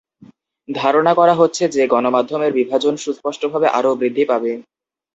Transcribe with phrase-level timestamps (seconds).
[0.69, 4.51] ধারণা করা হচ্ছে যে, গণমাধ্যমের বিভাজন সুস্পষ্টভাবে আরও বৃদ্ধি পাবে।